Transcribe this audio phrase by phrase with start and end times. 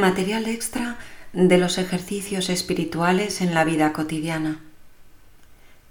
[0.00, 0.98] Material extra
[1.32, 4.58] de los ejercicios espirituales en la vida cotidiana.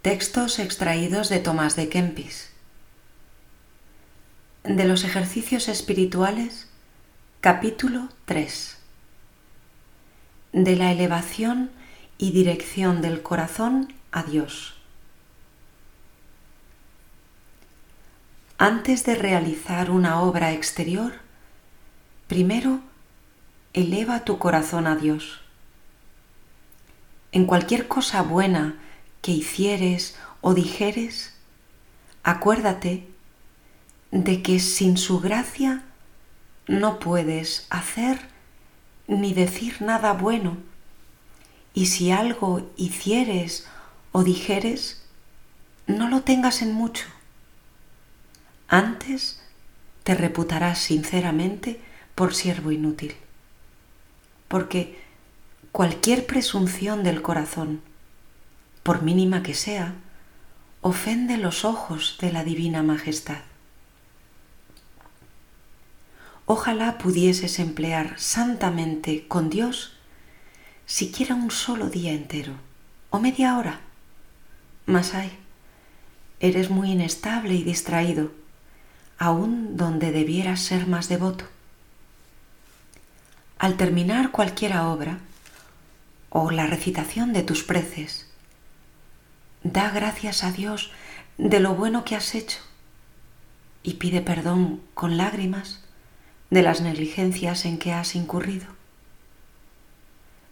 [0.01, 2.51] Textos extraídos de Tomás de Kempis.
[4.65, 6.67] De los ejercicios espirituales,
[7.39, 8.77] capítulo 3.
[10.51, 11.71] De la elevación
[12.17, 14.75] y dirección del corazón a Dios.
[18.57, 21.13] Antes de realizar una obra exterior,
[22.27, 22.81] primero
[23.73, 25.41] eleva tu corazón a Dios.
[27.31, 28.75] En cualquier cosa buena
[29.21, 31.33] que hicieres o dijeres,
[32.23, 33.07] acuérdate
[34.11, 35.83] de que sin su gracia
[36.67, 38.19] no puedes hacer
[39.07, 40.57] ni decir nada bueno,
[41.73, 43.67] y si algo hicieres
[44.11, 45.03] o dijeres,
[45.87, 47.05] no lo tengas en mucho.
[48.67, 49.41] Antes
[50.03, 51.81] te reputarás sinceramente
[52.13, 53.15] por siervo inútil
[54.47, 54.99] porque
[55.71, 57.81] cualquier presunción del corazón,
[58.83, 59.95] por mínima que sea,
[60.81, 63.41] ofende los ojos de la divina majestad.
[66.45, 69.93] Ojalá pudieses emplear santamente con Dios
[70.85, 72.53] siquiera un solo día entero
[73.09, 73.79] o media hora.
[74.85, 75.31] Mas hay,
[76.41, 78.31] eres muy inestable y distraído,
[79.17, 81.45] aún donde debieras ser más devoto.
[83.63, 85.19] Al terminar cualquiera obra
[86.29, 88.27] o la recitación de tus preces,
[89.63, 90.91] da gracias a Dios
[91.37, 92.59] de lo bueno que has hecho
[93.81, 95.81] y pide perdón con lágrimas
[96.49, 98.67] de las negligencias en que has incurrido.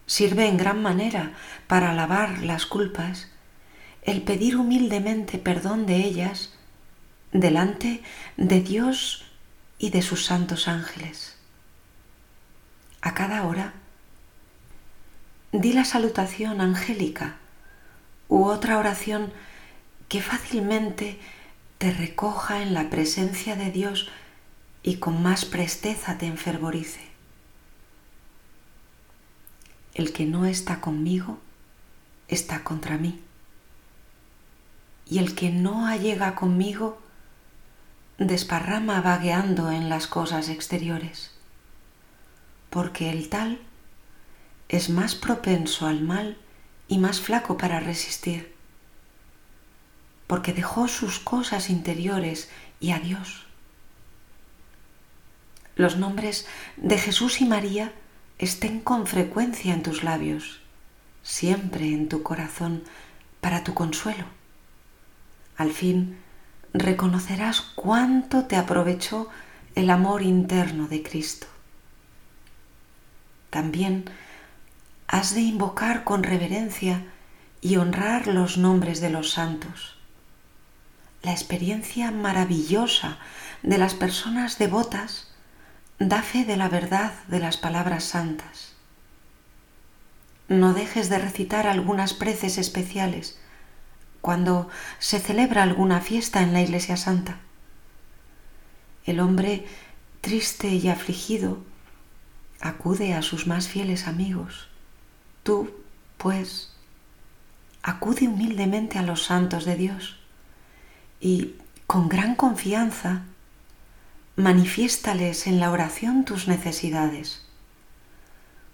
[0.06, 1.34] Sirve en gran manera
[1.66, 3.28] para lavar las culpas
[4.00, 6.54] el pedir humildemente perdón de ellas
[7.30, 8.02] delante
[8.38, 9.26] de Dios
[9.78, 11.41] y de sus santos ángeles
[13.02, 13.74] a cada hora,
[15.50, 17.36] di la salutación angélica
[18.28, 19.32] u otra oración
[20.08, 21.18] que fácilmente
[21.78, 24.08] te recoja en la presencia de Dios
[24.84, 27.00] y con más presteza te enfervorice.
[29.94, 31.38] El que no está conmigo
[32.28, 33.20] está contra mí.
[35.06, 37.02] Y el que no allega conmigo
[38.16, 41.32] desparrama vagueando en las cosas exteriores
[42.72, 43.60] porque el tal
[44.70, 46.38] es más propenso al mal
[46.88, 48.54] y más flaco para resistir,
[50.26, 52.48] porque dejó sus cosas interiores
[52.80, 53.46] y a Dios.
[55.76, 56.46] Los nombres
[56.78, 57.92] de Jesús y María
[58.38, 60.62] estén con frecuencia en tus labios,
[61.22, 62.84] siempre en tu corazón,
[63.42, 64.24] para tu consuelo.
[65.58, 66.16] Al fin
[66.72, 69.28] reconocerás cuánto te aprovechó
[69.74, 71.51] el amor interno de Cristo
[73.52, 74.06] también
[75.08, 77.04] has de invocar con reverencia
[77.60, 79.98] y honrar los nombres de los santos.
[81.22, 83.18] La experiencia maravillosa
[83.62, 85.28] de las personas devotas
[85.98, 88.72] da fe de la verdad de las palabras santas.
[90.48, 93.38] No dejes de recitar algunas preces especiales
[94.22, 97.36] cuando se celebra alguna fiesta en la Iglesia Santa.
[99.04, 99.66] El hombre
[100.22, 101.58] triste y afligido
[102.62, 104.68] acude a sus más fieles amigos.
[105.42, 105.70] Tú,
[106.16, 106.72] pues,
[107.82, 110.16] acude humildemente a los santos de Dios
[111.20, 111.56] y
[111.86, 113.22] con gran confianza
[114.36, 117.44] manifiéstales en la oración tus necesidades,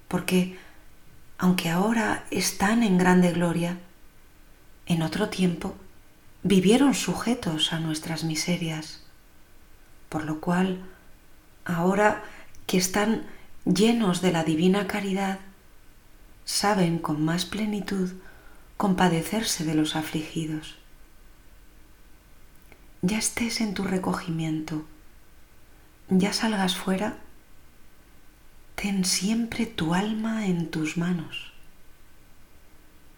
[0.06, 0.58] porque
[1.38, 3.78] aunque ahora están en grande gloria,
[4.86, 5.76] en otro tiempo
[6.42, 9.02] vivieron sujetos a nuestras miserias,
[10.08, 10.80] por lo cual
[11.64, 12.22] ahora
[12.66, 13.26] que están
[13.64, 15.40] llenos de la divina caridad,
[16.44, 18.10] saben con más plenitud
[18.76, 20.76] compadecerse de los afligidos.
[23.02, 24.84] Ya estés en tu recogimiento,
[26.08, 27.18] ya salgas fuera,
[28.74, 31.52] ten siempre tu alma en tus manos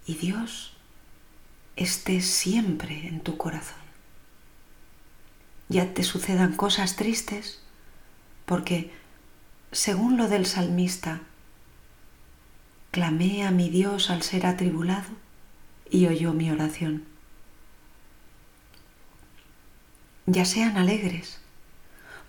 [0.07, 0.73] y Dios
[1.77, 3.79] esté siempre en tu corazón.
[5.69, 7.61] Ya te sucedan cosas tristes
[8.45, 8.93] porque
[9.73, 11.21] según lo del salmista,
[12.91, 15.11] clamé a mi Dios al ser atribulado
[15.89, 17.05] y oyó mi oración.
[20.27, 21.41] Ya sean alegres,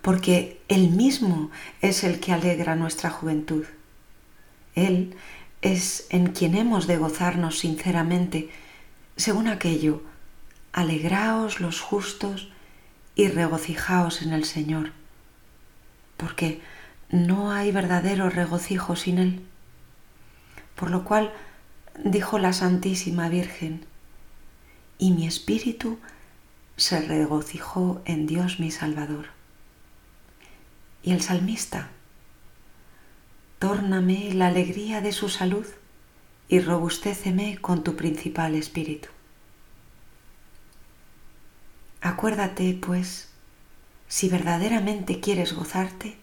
[0.02, 1.52] porque Él mismo
[1.82, 3.66] es el que alegra nuestra juventud.
[4.76, 5.16] Él
[5.62, 8.50] es en quien hemos de gozarnos sinceramente,
[9.16, 10.02] según aquello,
[10.74, 12.50] alegraos los justos
[13.16, 14.92] y regocijaos en el Señor,
[16.18, 16.62] porque
[17.12, 19.46] no hay verdadero regocijo sin él.
[20.76, 21.34] Por lo cual
[22.04, 23.86] dijo la Santísima Virgen,
[24.98, 26.00] y mi espíritu
[26.78, 29.28] se regocijó en Dios mi Salvador.
[31.04, 31.90] Y el salmista,
[33.60, 35.66] tórname la alegría de su salud
[36.48, 39.10] y robustéceme con tu principal espíritu.
[42.00, 43.30] Acuérdate, pues,
[44.08, 46.21] si verdaderamente quieres gozarte,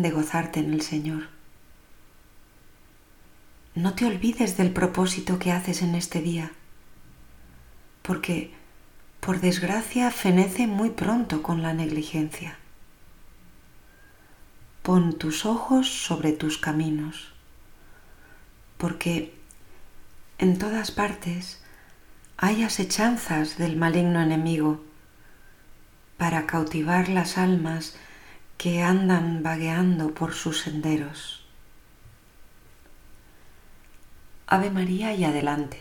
[0.00, 1.28] de gozarte en el Señor.
[3.74, 6.52] No te olvides del propósito que haces en este día,
[8.00, 8.54] porque,
[9.20, 12.56] por desgracia, fenece muy pronto con la negligencia.
[14.82, 17.32] Pon tus ojos sobre tus caminos,
[18.78, 19.34] porque
[20.38, 21.62] en todas partes
[22.38, 24.82] hay asechanzas del maligno enemigo
[26.16, 27.96] para cautivar las almas
[28.62, 31.44] que andan vagueando por sus senderos.
[34.46, 35.80] Ave María y adelante.